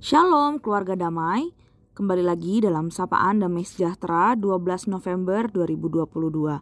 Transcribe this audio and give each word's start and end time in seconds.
Shalom 0.00 0.64
keluarga 0.64 0.96
damai, 0.96 1.52
kembali 1.92 2.24
lagi 2.24 2.64
dalam 2.64 2.88
Sapaan 2.88 3.36
Damai 3.36 3.68
Sejahtera 3.68 4.32
12 4.32 4.88
November 4.88 5.44
2022. 5.52 6.56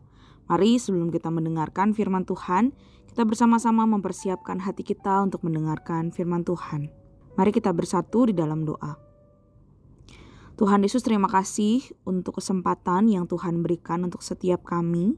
Mari 0.50 0.71
sebelum 0.83 1.14
kita 1.14 1.30
mendengarkan 1.30 1.94
firman 1.94 2.26
Tuhan, 2.26 2.74
kita 3.06 3.22
bersama-sama 3.22 3.86
mempersiapkan 3.86 4.58
hati 4.58 4.82
kita 4.82 5.22
untuk 5.22 5.46
mendengarkan 5.46 6.10
firman 6.10 6.42
Tuhan. 6.42 6.90
Mari 7.38 7.54
kita 7.54 7.70
bersatu 7.70 8.27
di 8.27 8.34
dalam 8.34 8.66
doa. 8.66 8.98
Tuhan 10.59 10.82
Yesus 10.82 11.07
terima 11.07 11.30
kasih 11.30 11.95
untuk 12.11 12.43
kesempatan 12.43 13.07
yang 13.07 13.30
Tuhan 13.30 13.62
berikan 13.62 14.02
untuk 14.02 14.27
setiap 14.27 14.66
kami. 14.66 15.14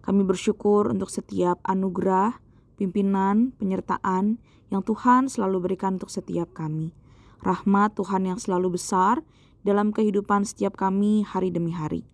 Kami 0.00 0.24
bersyukur 0.24 0.88
untuk 0.88 1.12
setiap 1.12 1.60
anugerah, 1.68 2.32
pimpinan, 2.80 3.52
penyertaan 3.60 4.40
yang 4.72 4.80
Tuhan 4.80 5.28
selalu 5.28 5.68
berikan 5.68 6.00
untuk 6.00 6.08
setiap 6.08 6.56
kami 6.56 6.96
rahmat 7.42 7.94
Tuhan 7.94 8.26
yang 8.26 8.38
selalu 8.40 8.78
besar 8.78 9.22
dalam 9.62 9.90
kehidupan 9.90 10.46
setiap 10.46 10.78
kami 10.78 11.26
hari 11.26 11.50
demi 11.50 11.74
hari. 11.74 12.06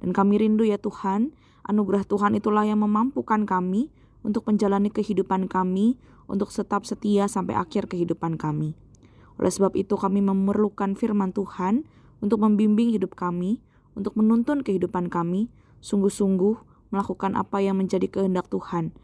Dan 0.00 0.10
kami 0.16 0.40
rindu 0.40 0.66
ya 0.66 0.76
Tuhan, 0.80 1.32
anugerah 1.66 2.04
Tuhan 2.06 2.34
itulah 2.36 2.66
yang 2.66 2.82
memampukan 2.82 3.46
kami 3.46 3.92
untuk 4.22 4.46
menjalani 4.46 4.90
kehidupan 4.90 5.50
kami, 5.50 5.98
untuk 6.30 6.50
tetap 6.50 6.86
setia 6.86 7.26
sampai 7.26 7.58
akhir 7.58 7.90
kehidupan 7.90 8.38
kami. 8.38 8.78
Oleh 9.38 9.52
sebab 9.52 9.74
itu 9.74 9.98
kami 9.98 10.22
memerlukan 10.22 10.94
firman 10.94 11.34
Tuhan 11.34 11.86
untuk 12.22 12.38
membimbing 12.42 12.94
hidup 12.94 13.18
kami, 13.18 13.58
untuk 13.98 14.14
menuntun 14.14 14.62
kehidupan 14.62 15.10
kami, 15.10 15.50
sungguh-sungguh 15.82 16.88
melakukan 16.94 17.34
apa 17.34 17.58
yang 17.58 17.80
menjadi 17.80 18.06
kehendak 18.06 18.46
Tuhan 18.52 18.94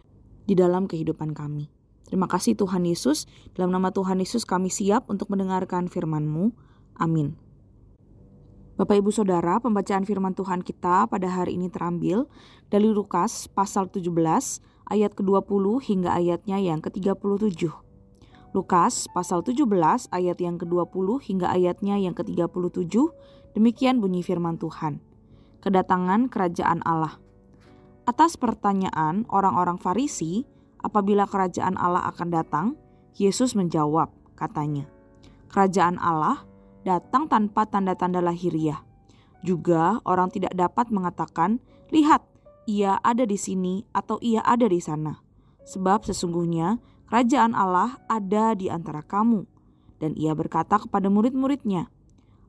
di 0.46 0.54
dalam 0.54 0.86
kehidupan 0.86 1.34
kami. 1.34 1.77
Terima 2.08 2.24
kasih 2.24 2.56
Tuhan 2.56 2.88
Yesus. 2.88 3.28
Dalam 3.52 3.68
nama 3.68 3.92
Tuhan 3.92 4.16
Yesus 4.16 4.48
kami 4.48 4.72
siap 4.72 5.12
untuk 5.12 5.28
mendengarkan 5.28 5.92
firman-Mu. 5.92 6.56
Amin. 6.96 7.36
Bapak 8.80 8.96
Ibu 8.96 9.12
Saudara, 9.12 9.60
pembacaan 9.60 10.08
firman 10.08 10.32
Tuhan 10.32 10.64
kita 10.64 11.04
pada 11.10 11.28
hari 11.28 11.60
ini 11.60 11.68
terambil 11.68 12.24
dari 12.72 12.88
Lukas 12.88 13.44
pasal 13.52 13.92
17 13.92 14.08
ayat 14.88 15.12
ke-20 15.12 15.84
hingga 15.84 16.16
ayatnya 16.16 16.56
yang 16.56 16.80
ke-37. 16.80 17.68
Lukas 18.56 19.04
pasal 19.12 19.44
17 19.44 19.68
ayat 20.08 20.38
yang 20.40 20.56
ke-20 20.56 21.08
hingga 21.20 21.52
ayatnya 21.52 22.00
yang 22.00 22.16
ke-37. 22.16 22.96
Demikian 23.52 24.00
bunyi 24.00 24.24
firman 24.24 24.56
Tuhan. 24.56 25.04
Kedatangan 25.60 26.32
kerajaan 26.32 26.80
Allah. 26.88 27.20
Atas 28.08 28.40
pertanyaan 28.40 29.28
orang-orang 29.28 29.76
Farisi, 29.76 30.48
apabila 30.82 31.26
kerajaan 31.26 31.74
Allah 31.78 32.06
akan 32.10 32.28
datang? 32.30 32.66
Yesus 33.18 33.58
menjawab, 33.58 34.14
katanya, 34.38 34.86
kerajaan 35.50 35.98
Allah 35.98 36.46
datang 36.86 37.26
tanpa 37.26 37.66
tanda-tanda 37.66 38.22
lahiriah. 38.22 38.78
Juga 39.42 39.98
orang 40.06 40.30
tidak 40.30 40.54
dapat 40.54 40.90
mengatakan, 40.94 41.58
lihat, 41.90 42.22
ia 42.70 43.02
ada 43.02 43.26
di 43.26 43.34
sini 43.34 43.82
atau 43.90 44.22
ia 44.22 44.42
ada 44.46 44.70
di 44.70 44.78
sana. 44.78 45.18
Sebab 45.66 46.06
sesungguhnya 46.06 46.78
kerajaan 47.10 47.58
Allah 47.58 47.98
ada 48.06 48.54
di 48.54 48.70
antara 48.70 49.02
kamu. 49.02 49.46
Dan 49.98 50.14
ia 50.14 50.30
berkata 50.38 50.78
kepada 50.78 51.10
murid-muridnya, 51.10 51.90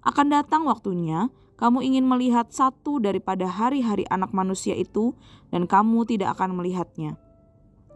akan 0.06 0.28
datang 0.30 0.70
waktunya 0.70 1.34
kamu 1.58 1.82
ingin 1.82 2.06
melihat 2.06 2.54
satu 2.54 3.02
daripada 3.02 3.50
hari-hari 3.50 4.06
anak 4.08 4.32
manusia 4.32 4.78
itu 4.78 5.18
dan 5.50 5.66
kamu 5.66 6.06
tidak 6.08 6.38
akan 6.38 6.56
melihatnya 6.56 7.20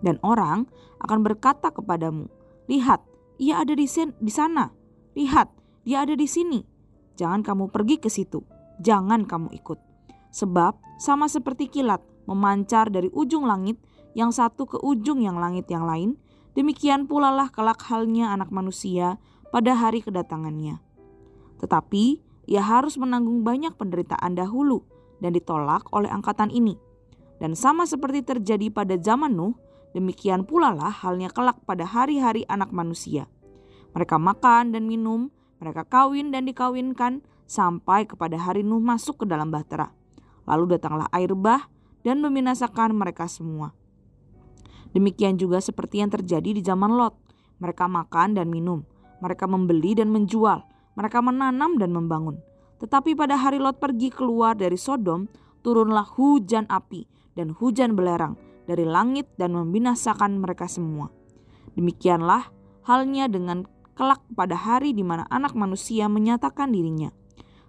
dan 0.04 0.20
orang 0.22 0.68
akan 1.00 1.24
berkata 1.24 1.72
kepadamu, 1.72 2.28
"Lihat, 2.68 3.00
ia 3.40 3.64
ada 3.64 3.74
di, 3.74 3.88
di 4.20 4.32
sana. 4.32 4.70
Lihat, 5.16 5.48
dia 5.88 6.04
ada 6.04 6.14
di 6.14 6.28
sini." 6.28 6.62
Jangan 7.16 7.42
kamu 7.46 7.72
pergi 7.72 7.98
ke 8.02 8.10
situ. 8.12 8.44
Jangan 8.84 9.24
kamu 9.24 9.54
ikut. 9.56 9.80
Sebab 10.34 10.76
sama 10.98 11.30
seperti 11.30 11.70
kilat 11.70 12.02
memancar 12.26 12.90
dari 12.90 13.08
ujung 13.14 13.46
langit 13.46 13.78
yang 14.18 14.34
satu 14.34 14.66
ke 14.66 14.78
ujung 14.82 15.22
yang 15.22 15.38
langit 15.38 15.70
yang 15.70 15.86
lain, 15.86 16.18
demikian 16.58 17.06
pula 17.06 17.30
lah 17.30 17.54
kelak 17.54 17.82
halnya 17.86 18.34
anak 18.34 18.50
manusia 18.50 19.22
pada 19.54 19.78
hari 19.78 20.02
kedatangannya. 20.02 20.82
Tetapi 21.62 22.06
ia 22.50 22.66
harus 22.66 22.98
menanggung 22.98 23.46
banyak 23.46 23.78
penderitaan 23.78 24.34
dahulu 24.36 24.84
dan 25.22 25.38
ditolak 25.38 25.88
oleh 25.94 26.10
angkatan 26.10 26.50
ini. 26.50 26.76
Dan 27.38 27.54
sama 27.54 27.86
seperti 27.86 28.24
terjadi 28.24 28.72
pada 28.72 28.96
zaman 28.98 29.36
Nuh, 29.36 29.54
Demikian 29.94 30.50
pula 30.50 30.74
lah 30.74 30.90
halnya 30.90 31.30
kelak 31.30 31.62
pada 31.70 31.86
hari-hari 31.86 32.44
anak 32.50 32.74
manusia. 32.74 33.30
Mereka 33.94 34.18
makan 34.18 34.74
dan 34.74 34.90
minum, 34.90 35.30
mereka 35.62 35.86
kawin 35.86 36.34
dan 36.34 36.50
dikawinkan 36.50 37.22
sampai 37.46 38.10
kepada 38.10 38.42
hari 38.42 38.66
Nuh 38.66 38.82
masuk 38.82 39.24
ke 39.24 39.26
dalam 39.30 39.54
bahtera. 39.54 39.94
Lalu 40.50 40.76
datanglah 40.76 41.06
air 41.14 41.38
bah 41.38 41.70
dan 42.02 42.26
membinasakan 42.26 42.98
mereka 42.98 43.30
semua. 43.30 43.78
Demikian 44.98 45.38
juga 45.38 45.62
seperti 45.62 46.02
yang 46.02 46.10
terjadi 46.10 46.58
di 46.58 46.62
zaman 46.66 46.98
Lot. 46.98 47.14
Mereka 47.62 47.86
makan 47.86 48.34
dan 48.34 48.50
minum, 48.50 48.82
mereka 49.22 49.46
membeli 49.46 49.94
dan 49.94 50.10
menjual, 50.10 50.66
mereka 50.98 51.22
menanam 51.22 51.78
dan 51.78 51.94
membangun. 51.94 52.42
Tetapi 52.82 53.14
pada 53.14 53.38
hari 53.38 53.62
Lot 53.62 53.78
pergi 53.78 54.10
keluar 54.10 54.58
dari 54.58 54.76
Sodom, 54.76 55.30
turunlah 55.62 56.04
hujan 56.18 56.66
api 56.66 57.06
dan 57.38 57.54
hujan 57.54 57.94
belerang 57.94 58.53
dari 58.64 58.88
langit 58.88 59.28
dan 59.36 59.56
membinasakan 59.56 60.40
mereka 60.40 60.68
semua. 60.72 61.12
Demikianlah 61.76 62.52
halnya 62.88 63.28
dengan 63.28 63.68
kelak 63.94 64.24
pada 64.34 64.58
hari 64.58 64.96
di 64.96 65.06
mana 65.06 65.28
anak 65.30 65.54
manusia 65.54 66.10
menyatakan 66.10 66.74
dirinya. 66.74 67.14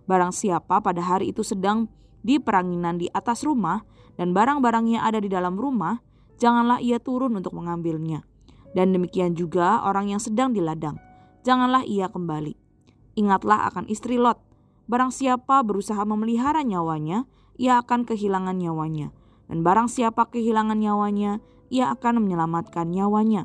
Barang 0.04 0.32
siapa 0.32 0.80
pada 0.84 1.00
hari 1.00 1.32
itu 1.32 1.40
sedang 1.40 1.88
di 2.24 2.40
peranginan 2.40 3.00
di 3.00 3.08
atas 3.12 3.44
rumah 3.44 3.84
dan 4.16 4.32
barang-barangnya 4.32 5.04
ada 5.04 5.20
di 5.20 5.28
dalam 5.28 5.56
rumah, 5.56 6.00
janganlah 6.40 6.80
ia 6.80 7.00
turun 7.00 7.36
untuk 7.36 7.56
mengambilnya. 7.56 8.24
Dan 8.74 8.90
demikian 8.90 9.38
juga 9.38 9.86
orang 9.86 10.10
yang 10.10 10.20
sedang 10.20 10.50
di 10.50 10.58
ladang, 10.58 10.98
janganlah 11.46 11.86
ia 11.86 12.10
kembali. 12.10 12.58
Ingatlah 13.14 13.70
akan 13.70 13.86
istri 13.86 14.18
Lot. 14.18 14.42
Barang 14.90 15.14
siapa 15.14 15.62
berusaha 15.62 16.02
memelihara 16.02 16.66
nyawanya, 16.66 17.24
ia 17.54 17.78
akan 17.80 18.02
kehilangan 18.04 18.58
nyawanya 18.58 19.14
dan 19.48 19.60
barang 19.60 19.88
siapa 19.90 20.28
kehilangan 20.28 20.78
nyawanya, 20.78 21.40
ia 21.68 21.92
akan 21.92 22.24
menyelamatkan 22.24 22.88
nyawanya. 22.88 23.44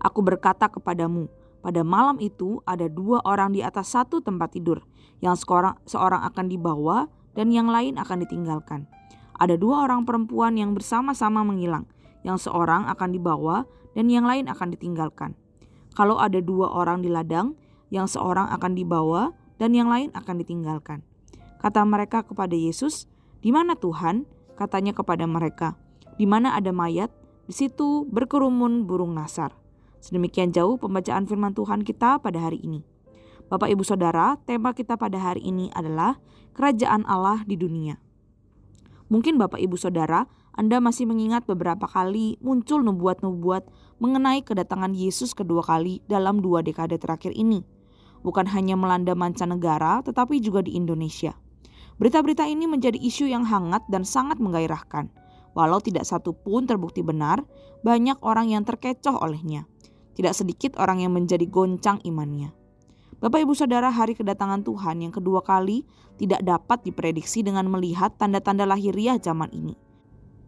Aku 0.00 0.24
berkata 0.24 0.72
kepadamu, 0.72 1.28
pada 1.60 1.84
malam 1.84 2.16
itu 2.24 2.64
ada 2.64 2.88
dua 2.88 3.20
orang 3.28 3.52
di 3.52 3.60
atas 3.60 3.92
satu 3.92 4.24
tempat 4.24 4.56
tidur, 4.56 4.80
yang 5.20 5.36
seorang, 5.36 5.76
seorang 5.84 6.24
akan 6.32 6.48
dibawa 6.48 7.12
dan 7.36 7.52
yang 7.52 7.68
lain 7.68 8.00
akan 8.00 8.24
ditinggalkan. 8.24 8.88
Ada 9.36 9.60
dua 9.60 9.84
orang 9.84 10.08
perempuan 10.08 10.56
yang 10.56 10.72
bersama-sama 10.72 11.44
menghilang, 11.44 11.84
yang 12.24 12.40
seorang 12.40 12.88
akan 12.88 13.12
dibawa 13.12 13.68
dan 13.92 14.08
yang 14.08 14.24
lain 14.24 14.48
akan 14.48 14.72
ditinggalkan. 14.72 15.36
Kalau 15.92 16.16
ada 16.16 16.40
dua 16.40 16.72
orang 16.72 17.04
di 17.04 17.12
ladang, 17.12 17.56
yang 17.90 18.06
seorang 18.06 18.48
akan 18.54 18.72
dibawa 18.78 19.34
dan 19.58 19.76
yang 19.76 19.90
lain 19.90 20.08
akan 20.16 20.40
ditinggalkan. 20.40 21.04
Kata 21.60 21.84
mereka 21.84 22.24
kepada 22.24 22.56
Yesus, 22.56 23.04
"Di 23.44 23.52
mana 23.52 23.76
Tuhan?" 23.76 24.24
Katanya 24.60 24.92
kepada 24.92 25.24
mereka, 25.24 25.80
di 26.20 26.28
mana 26.28 26.52
ada 26.52 26.68
mayat, 26.68 27.08
di 27.48 27.56
situ 27.56 28.04
berkerumun 28.12 28.84
burung 28.84 29.16
nasar. 29.16 29.56
Sedemikian 30.04 30.52
jauh 30.52 30.76
pembacaan 30.76 31.24
firman 31.24 31.56
Tuhan 31.56 31.80
kita 31.80 32.20
pada 32.20 32.36
hari 32.36 32.60
ini. 32.60 32.84
Bapak 33.48 33.72
Ibu 33.72 33.82
Saudara, 33.82 34.36
tema 34.44 34.76
kita 34.76 35.00
pada 35.00 35.16
hari 35.16 35.40
ini 35.48 35.72
adalah 35.72 36.20
kerajaan 36.52 37.08
Allah 37.08 37.40
di 37.48 37.56
dunia. 37.56 37.96
Mungkin 39.10 39.42
Bapak 39.42 39.58
Ibu 39.58 39.74
Saudara, 39.74 40.30
Anda 40.54 40.78
masih 40.78 41.10
mengingat 41.10 41.42
beberapa 41.48 41.90
kali 41.90 42.38
muncul 42.38 42.86
nubuat-nubuat 42.86 43.66
mengenai 43.98 44.46
kedatangan 44.46 44.94
Yesus 44.94 45.34
kedua 45.34 45.66
kali 45.66 45.98
dalam 46.06 46.38
dua 46.38 46.62
dekade 46.62 46.94
terakhir 46.94 47.34
ini. 47.34 47.66
Bukan 48.22 48.46
hanya 48.54 48.78
melanda 48.78 49.18
mancanegara, 49.18 50.04
tetapi 50.06 50.38
juga 50.38 50.62
di 50.62 50.78
Indonesia. 50.78 51.34
Berita-berita 52.00 52.48
ini 52.48 52.64
menjadi 52.64 52.96
isu 52.96 53.28
yang 53.28 53.44
hangat 53.44 53.84
dan 53.92 54.08
sangat 54.08 54.40
menggairahkan. 54.40 55.12
Walau 55.52 55.84
tidak 55.84 56.08
satu 56.08 56.32
pun 56.32 56.64
terbukti 56.64 57.04
benar, 57.04 57.44
banyak 57.84 58.16
orang 58.24 58.48
yang 58.48 58.64
terkecoh 58.64 59.20
olehnya. 59.20 59.68
Tidak 60.16 60.32
sedikit 60.32 60.80
orang 60.80 61.04
yang 61.04 61.12
menjadi 61.12 61.44
goncang 61.44 62.00
imannya. 62.00 62.56
Bapak 63.20 63.44
Ibu 63.44 63.52
Saudara, 63.52 63.92
hari 63.92 64.16
kedatangan 64.16 64.64
Tuhan 64.64 65.04
yang 65.04 65.12
kedua 65.12 65.44
kali 65.44 65.84
tidak 66.16 66.40
dapat 66.40 66.88
diprediksi 66.88 67.44
dengan 67.44 67.68
melihat 67.68 68.16
tanda-tanda 68.16 68.64
lahiriah 68.64 69.20
zaman 69.20 69.52
ini. 69.52 69.76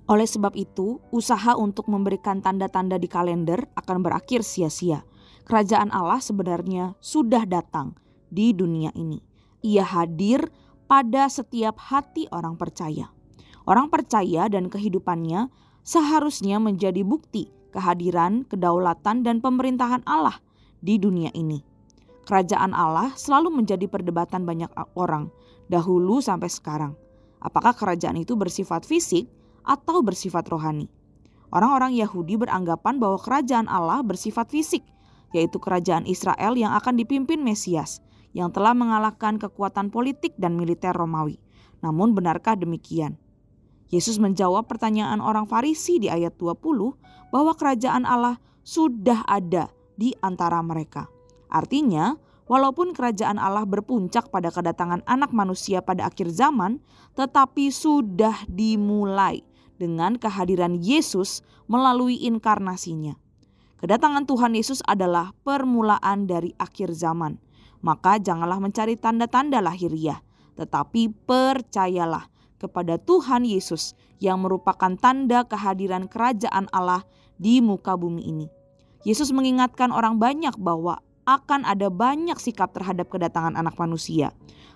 Oleh 0.09 0.25
sebab 0.25 0.57
itu, 0.57 1.05
usaha 1.13 1.53
untuk 1.53 1.93
memberikan 1.93 2.41
tanda-tanda 2.41 2.97
di 2.97 3.13
kalender 3.13 3.69
akan 3.77 4.01
berakhir 4.01 4.41
sia-sia. 4.41 5.05
Kerajaan 5.45 5.93
Allah 5.93 6.25
sebenarnya 6.25 6.97
sudah 6.97 7.45
datang 7.45 7.93
di 8.33 8.57
dunia 8.57 8.89
ini. 8.97 9.21
Ia 9.61 9.85
hadir 9.85 10.49
pada 10.93 11.25
setiap 11.33 11.81
hati 11.81 12.29
orang 12.29 12.61
percaya. 12.61 13.09
Orang 13.65 13.89
percaya 13.89 14.45
dan 14.53 14.69
kehidupannya 14.69 15.49
seharusnya 15.81 16.61
menjadi 16.61 17.01
bukti 17.01 17.49
kehadiran, 17.73 18.45
kedaulatan, 18.45 19.25
dan 19.25 19.41
pemerintahan 19.41 20.05
Allah 20.05 20.37
di 20.85 21.01
dunia 21.01 21.33
ini. 21.33 21.65
Kerajaan 22.29 22.77
Allah 22.77 23.17
selalu 23.17 23.65
menjadi 23.65 23.89
perdebatan 23.89 24.45
banyak 24.45 24.69
orang, 24.93 25.33
dahulu 25.73 26.21
sampai 26.21 26.53
sekarang. 26.53 26.93
Apakah 27.41 27.73
kerajaan 27.73 28.21
itu 28.21 28.37
bersifat 28.37 28.85
fisik 28.85 29.33
atau 29.65 30.05
bersifat 30.05 30.45
rohani? 30.53 30.93
Orang-orang 31.49 31.97
Yahudi 31.97 32.37
beranggapan 32.37 33.01
bahwa 33.01 33.17
kerajaan 33.17 33.65
Allah 33.65 34.05
bersifat 34.05 34.53
fisik, 34.53 34.85
yaitu 35.33 35.57
kerajaan 35.57 36.05
Israel 36.05 36.53
yang 36.53 36.77
akan 36.77 37.01
dipimpin 37.01 37.41
Mesias, 37.41 38.05
yang 38.33 38.53
telah 38.53 38.73
mengalahkan 38.73 39.37
kekuatan 39.37 39.89
politik 39.93 40.33
dan 40.41 40.57
militer 40.57 40.93
Romawi. 40.93 41.41
Namun 41.85 42.17
benarkah 42.17 42.57
demikian? 42.57 43.17
Yesus 43.93 44.17
menjawab 44.17 44.69
pertanyaan 44.73 45.21
orang 45.21 45.45
Farisi 45.45 46.01
di 46.01 46.09
ayat 46.09 46.41
20 46.41 47.29
bahwa 47.29 47.53
kerajaan 47.53 48.09
Allah 48.09 48.41
sudah 48.65 49.21
ada 49.29 49.69
di 50.01 50.17
antara 50.25 50.65
mereka. 50.65 51.13
Artinya, 51.53 52.17
walaupun 52.49 52.97
kerajaan 52.97 53.37
Allah 53.37 53.69
berpuncak 53.69 54.33
pada 54.33 54.49
kedatangan 54.49 55.05
anak 55.05 55.37
manusia 55.37 55.85
pada 55.85 56.09
akhir 56.09 56.33
zaman, 56.33 56.81
tetapi 57.13 57.69
sudah 57.69 58.49
dimulai 58.49 59.45
dengan 59.77 60.17
kehadiran 60.17 60.81
Yesus 60.81 61.45
melalui 61.69 62.17
inkarnasinya. 62.25 63.19
Kedatangan 63.83 64.25
Tuhan 64.31 64.55
Yesus 64.55 64.79
adalah 64.87 65.35
permulaan 65.43 66.31
dari 66.31 66.55
akhir 66.55 66.95
zaman. 66.95 67.37
Maka 67.83 68.23
janganlah 68.23 68.63
mencari 68.63 68.95
tanda-tanda 68.95 69.59
lahiriah, 69.59 70.23
tetapi 70.55 71.11
percayalah 71.27 72.31
kepada 72.63 72.95
Tuhan 73.03 73.43
Yesus 73.43 73.99
yang 74.23 74.39
merupakan 74.47 74.95
tanda 74.95 75.43
kehadiran 75.43 76.07
kerajaan 76.07 76.71
Allah 76.71 77.03
di 77.35 77.59
muka 77.59 77.99
bumi 77.99 78.23
ini. 78.23 78.47
Yesus 79.03 79.35
mengingatkan 79.35 79.91
orang 79.91 80.23
banyak 80.23 80.55
bahwa 80.63 81.03
akan 81.27 81.67
ada 81.67 81.91
banyak 81.91 82.39
sikap 82.39 82.71
terhadap 82.71 83.11
kedatangan 83.11 83.59
anak 83.59 83.75
manusia. 83.79 84.31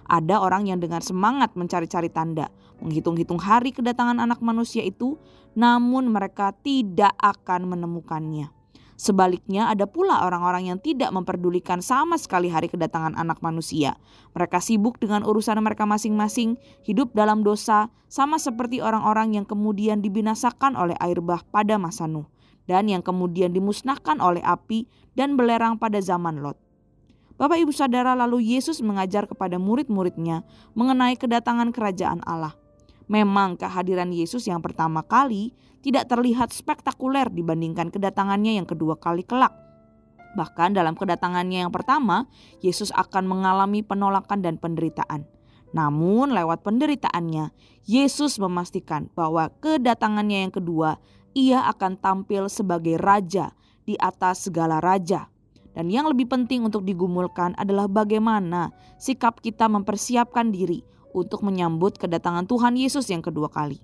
Ada 0.07 0.39
orang 0.39 0.67
yang 0.67 0.79
dengan 0.83 1.03
semangat 1.03 1.55
mencari-cari 1.59 2.11
tanda, 2.11 2.51
menghitung-hitung 2.83 3.39
hari 3.43 3.75
kedatangan 3.75 4.19
anak 4.23 4.39
manusia 4.39 4.83
itu, 4.83 5.19
namun 5.59 6.11
mereka 6.11 6.55
tidak 6.63 7.15
akan 7.19 7.71
menemukannya. 7.71 8.56
Sebaliknya 8.97 9.69
ada 9.69 9.85
pula 9.85 10.25
orang-orang 10.25 10.73
yang 10.73 10.79
tidak 10.81 11.13
memperdulikan 11.13 11.85
sama 11.85 12.17
sekali 12.17 12.49
hari 12.49 12.73
kedatangan 12.73 13.13
anak 13.13 13.45
manusia. 13.45 14.01
Mereka 14.33 14.57
sibuk 14.65 14.97
dengan 14.97 15.21
urusan 15.21 15.61
mereka 15.61 15.85
masing-masing, 15.85 16.57
hidup 16.81 17.13
dalam 17.13 17.45
dosa, 17.45 17.93
sama 18.09 18.41
seperti 18.41 18.81
orang-orang 18.81 19.37
yang 19.37 19.45
kemudian 19.45 20.01
dibinasakan 20.01 20.81
oleh 20.81 20.97
air 20.97 21.21
bah 21.21 21.45
pada 21.53 21.77
masa 21.77 22.09
Nuh, 22.09 22.25
dan 22.65 22.89
yang 22.89 23.05
kemudian 23.05 23.53
dimusnahkan 23.53 24.17
oleh 24.17 24.41
api 24.41 24.89
dan 25.13 25.37
belerang 25.37 25.77
pada 25.77 26.01
zaman 26.01 26.41
Lot. 26.41 26.57
Bapak 27.37 27.61
ibu 27.61 27.73
saudara 27.77 28.17
lalu 28.17 28.57
Yesus 28.57 28.81
mengajar 28.81 29.29
kepada 29.29 29.61
murid-muridnya 29.61 30.41
mengenai 30.73 31.21
kedatangan 31.21 31.69
kerajaan 31.69 32.25
Allah. 32.25 32.57
Memang 33.07 33.55
kehadiran 33.55 34.11
Yesus 34.11 34.51
yang 34.51 34.59
pertama 34.59 35.07
kali 35.07 35.55
tidak 35.79 36.11
terlihat 36.11 36.51
spektakuler 36.51 37.31
dibandingkan 37.31 37.95
kedatangannya 37.95 38.59
yang 38.59 38.67
kedua 38.67 38.99
kali 38.99 39.23
kelak. 39.23 39.55
Bahkan 40.35 40.75
dalam 40.75 40.99
kedatangannya 40.99 41.65
yang 41.65 41.73
pertama, 41.73 42.27
Yesus 42.61 42.91
akan 42.93 43.25
mengalami 43.31 43.87
penolakan 43.87 44.43
dan 44.43 44.59
penderitaan. 44.59 45.25
Namun 45.71 46.35
lewat 46.35 46.67
penderitaannya, 46.67 47.55
Yesus 47.87 48.43
memastikan 48.43 49.07
bahwa 49.15 49.49
kedatangannya 49.63 50.51
yang 50.51 50.53
kedua, 50.53 50.99
ia 51.33 51.65
akan 51.71 52.03
tampil 52.03 52.51
sebagai 52.51 52.99
raja 52.99 53.55
di 53.87 53.95
atas 53.97 54.51
segala 54.51 54.83
raja. 54.83 55.31
Dan 55.77 55.93
yang 55.93 56.09
lebih 56.09 56.27
penting 56.27 56.65
untuk 56.65 56.83
digumulkan 56.83 57.53
adalah 57.61 57.87
bagaimana 57.87 58.73
sikap 58.97 59.45
kita 59.45 59.69
mempersiapkan 59.69 60.49
diri 60.49 60.96
untuk 61.17 61.41
menyambut 61.41 61.97
kedatangan 61.97 62.45
Tuhan 62.45 62.77
Yesus 62.77 63.09
yang 63.09 63.25
kedua 63.25 63.49
kali. 63.49 63.81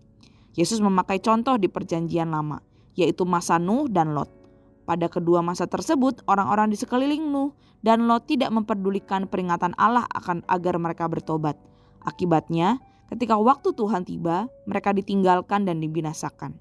Yesus 0.53 0.85
memakai 0.85 1.17
contoh 1.17 1.57
di 1.57 1.73
Perjanjian 1.73 2.29
Lama, 2.29 2.61
yaitu 2.93 3.25
masa 3.25 3.57
Nuh 3.57 3.89
dan 3.89 4.13
Lot. 4.13 4.29
Pada 4.85 5.09
kedua 5.09 5.41
masa 5.41 5.65
tersebut, 5.65 6.21
orang-orang 6.29 6.69
di 6.69 6.77
sekeliling 6.77 7.25
Nuh 7.25 7.57
dan 7.81 8.05
Lot 8.05 8.29
tidak 8.29 8.53
memperdulikan 8.53 9.25
peringatan 9.25 9.73
Allah 9.81 10.05
akan 10.13 10.45
agar 10.45 10.77
mereka 10.77 11.09
bertobat. 11.09 11.57
Akibatnya, 12.05 12.85
ketika 13.09 13.41
waktu 13.41 13.73
Tuhan 13.73 14.05
tiba, 14.05 14.53
mereka 14.69 14.93
ditinggalkan 14.93 15.65
dan 15.65 15.81
dibinasakan. 15.81 16.53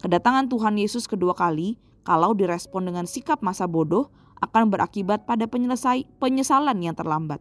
Kedatangan 0.00 0.48
Tuhan 0.48 0.80
Yesus 0.80 1.04
kedua 1.04 1.36
kali, 1.36 1.76
kalau 2.08 2.32
direspon 2.32 2.88
dengan 2.88 3.04
sikap 3.04 3.44
masa 3.44 3.68
bodoh, 3.68 4.08
akan 4.40 4.72
berakibat 4.72 5.28
pada 5.28 5.44
penyelesai 5.44 6.08
penyesalan 6.20 6.80
yang 6.80 6.96
terlambat. 6.96 7.40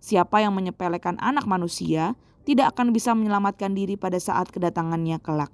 Siapa 0.00 0.44
yang 0.44 0.54
menyepelekan 0.54 1.18
anak 1.18 1.48
manusia 1.48 2.14
tidak 2.46 2.78
akan 2.78 2.94
bisa 2.94 3.10
menyelamatkan 3.12 3.74
diri 3.74 3.98
pada 3.98 4.22
saat 4.22 4.54
kedatangannya 4.54 5.18
kelak. 5.18 5.50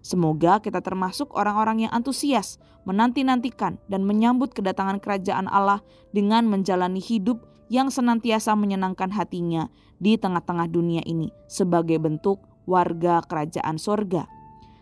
Semoga 0.00 0.64
kita 0.64 0.80
termasuk 0.80 1.36
orang-orang 1.36 1.84
yang 1.84 1.92
antusias, 1.92 2.56
menanti-nantikan 2.88 3.76
dan 3.92 4.08
menyambut 4.08 4.56
kedatangan 4.56 4.96
kerajaan 4.96 5.44
Allah 5.44 5.84
dengan 6.16 6.48
menjalani 6.48 7.04
hidup 7.04 7.44
yang 7.68 7.92
senantiasa 7.92 8.56
menyenangkan 8.56 9.12
hatinya 9.12 9.68
di 10.00 10.16
tengah-tengah 10.16 10.72
dunia 10.72 11.04
ini 11.04 11.28
sebagai 11.44 12.00
bentuk 12.00 12.40
warga 12.64 13.20
kerajaan 13.28 13.76
sorga. 13.76 14.24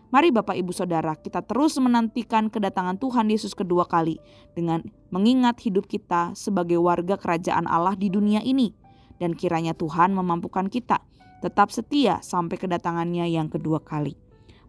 Mari 0.09 0.33
Bapak 0.33 0.57
Ibu 0.57 0.73
Saudara 0.73 1.13
kita 1.13 1.45
terus 1.45 1.77
menantikan 1.77 2.49
kedatangan 2.49 2.97
Tuhan 2.97 3.29
Yesus 3.29 3.53
kedua 3.53 3.85
kali 3.85 4.17
dengan 4.57 4.81
mengingat 5.13 5.61
hidup 5.61 5.85
kita 5.85 6.33
sebagai 6.33 6.81
warga 6.81 7.13
kerajaan 7.13 7.69
Allah 7.69 7.93
di 7.93 8.09
dunia 8.09 8.41
ini 8.41 8.73
dan 9.19 9.35
kiranya 9.35 9.75
Tuhan 9.75 10.15
memampukan 10.15 10.71
kita 10.71 11.03
tetap 11.39 11.71
setia 11.71 12.19
sampai 12.19 12.59
kedatangannya 12.59 13.27
yang 13.31 13.47
kedua 13.47 13.79
kali. 13.79 14.15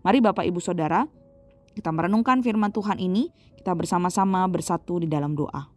Mari 0.06 0.18
Bapak 0.22 0.46
Ibu 0.46 0.62
Saudara, 0.62 1.04
kita 1.74 1.90
merenungkan 1.90 2.42
firman 2.42 2.70
Tuhan 2.70 2.98
ini, 2.98 3.30
kita 3.58 3.74
bersama-sama 3.74 4.46
bersatu 4.46 5.02
di 5.02 5.10
dalam 5.10 5.34
doa. 5.34 5.68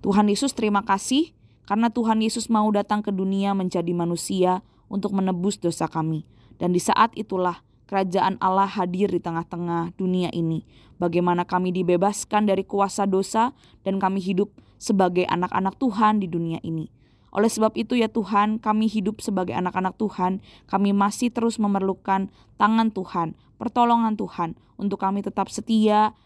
Tuhan 0.00 0.28
Yesus 0.28 0.52
terima 0.56 0.82
kasih 0.82 1.32
karena 1.64 1.92
Tuhan 1.92 2.20
Yesus 2.20 2.50
mau 2.50 2.66
datang 2.74 3.04
ke 3.04 3.14
dunia 3.14 3.54
menjadi 3.54 3.90
manusia 3.94 4.64
untuk 4.90 5.14
menebus 5.14 5.56
dosa 5.60 5.86
kami. 5.86 6.26
Dan 6.60 6.76
di 6.76 6.82
saat 6.82 7.14
itulah 7.16 7.62
kerajaan 7.88 8.36
Allah 8.42 8.68
hadir 8.68 9.08
di 9.08 9.22
tengah-tengah 9.22 9.96
dunia 9.96 10.28
ini. 10.34 10.66
Bagaimana 11.00 11.48
kami 11.48 11.72
dibebaskan 11.72 12.44
dari 12.44 12.66
kuasa 12.66 13.08
dosa 13.08 13.56
dan 13.86 13.96
kami 13.96 14.20
hidup 14.20 14.52
sebagai 14.76 15.24
anak-anak 15.30 15.80
Tuhan 15.80 16.20
di 16.20 16.28
dunia 16.28 16.60
ini. 16.60 16.99
Oleh 17.30 17.50
sebab 17.50 17.78
itu 17.78 17.94
ya 17.94 18.10
Tuhan, 18.10 18.58
kami 18.58 18.90
hidup 18.90 19.22
sebagai 19.22 19.54
anak-anak 19.54 19.94
Tuhan, 19.98 20.42
kami 20.66 20.90
masih 20.90 21.30
terus 21.30 21.62
memerlukan 21.62 22.30
tangan 22.58 22.90
Tuhan, 22.90 23.38
pertolongan 23.58 24.18
Tuhan. 24.18 24.58
Untuk 24.80 24.98
kami 24.98 25.22
tetap 25.22 25.46
setia 25.52 26.16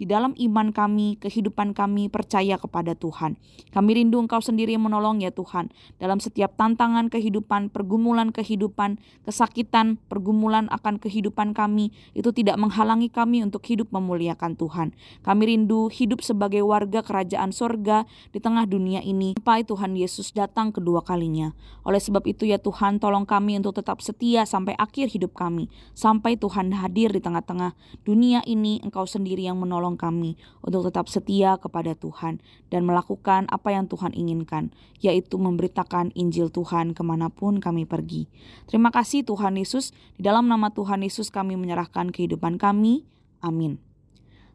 di 0.00 0.08
dalam 0.08 0.32
iman 0.32 0.72
kami, 0.72 1.20
kehidupan 1.20 1.76
kami 1.76 2.08
percaya 2.08 2.56
kepada 2.56 2.96
Tuhan. 2.96 3.36
Kami 3.68 3.90
rindu 4.00 4.16
Engkau 4.16 4.40
sendiri 4.40 4.72
yang 4.72 4.88
menolong 4.88 5.20
ya 5.20 5.28
Tuhan. 5.28 5.68
Dalam 6.00 6.24
setiap 6.24 6.56
tantangan 6.56 7.12
kehidupan, 7.12 7.68
pergumulan 7.68 8.32
kehidupan, 8.32 8.96
kesakitan, 9.28 10.00
pergumulan 10.08 10.72
akan 10.72 10.96
kehidupan 10.96 11.52
kami, 11.52 11.92
itu 12.16 12.32
tidak 12.32 12.56
menghalangi 12.56 13.12
kami 13.12 13.44
untuk 13.44 13.60
hidup 13.68 13.92
memuliakan 13.92 14.56
Tuhan. 14.56 14.96
Kami 15.20 15.42
rindu 15.44 15.92
hidup 15.92 16.24
sebagai 16.24 16.64
warga 16.64 17.04
kerajaan 17.04 17.52
sorga 17.52 18.08
di 18.32 18.40
tengah 18.40 18.64
dunia 18.64 19.04
ini. 19.04 19.36
Sampai 19.36 19.68
Tuhan 19.68 20.00
Yesus 20.00 20.32
datang 20.32 20.72
kedua 20.72 21.04
kalinya. 21.04 21.52
Oleh 21.84 22.00
sebab 22.00 22.24
itu 22.24 22.48
ya 22.48 22.56
Tuhan, 22.56 23.02
tolong 23.02 23.28
kami 23.28 23.60
untuk 23.60 23.76
tetap 23.76 24.00
setia 24.00 24.48
sampai 24.48 24.72
akhir 24.80 25.12
hidup 25.12 25.36
kami. 25.36 25.68
Sampai 25.92 26.40
Tuhan 26.40 26.72
hadir 26.72 27.12
di 27.12 27.20
tengah-tengah 27.20 27.76
dunia 28.08 28.40
ini, 28.48 28.80
Engkau 28.80 29.04
sendiri 29.04 29.44
yang 29.44 29.60
menolong 29.60 29.89
menolong 29.90 29.98
kami 29.98 30.38
untuk 30.62 30.86
tetap 30.86 31.10
setia 31.10 31.58
kepada 31.58 31.98
Tuhan 31.98 32.38
dan 32.70 32.86
melakukan 32.86 33.50
apa 33.50 33.74
yang 33.74 33.90
Tuhan 33.90 34.14
inginkan, 34.14 34.70
yaitu 35.02 35.34
memberitakan 35.40 36.14
Injil 36.14 36.54
Tuhan 36.54 36.94
ke 36.94 37.02
mana 37.02 37.26
pun 37.32 37.58
kami 37.58 37.86
pergi. 37.86 38.30
Terima 38.70 38.94
kasih 38.94 39.26
Tuhan 39.26 39.58
Yesus, 39.58 39.90
di 40.14 40.22
dalam 40.22 40.46
nama 40.46 40.70
Tuhan 40.70 41.02
Yesus 41.02 41.34
kami 41.34 41.58
menyerahkan 41.58 42.14
kehidupan 42.14 42.60
kami. 42.60 43.02
Amin. 43.42 43.82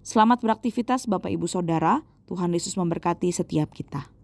Selamat 0.05 0.39
beraktivitas 0.39 1.09
Bapak 1.09 1.33
Ibu 1.33 1.49
Saudara, 1.49 2.05
Tuhan 2.29 2.53
Yesus 2.53 2.77
memberkati 2.77 3.33
setiap 3.33 3.73
kita. 3.73 4.14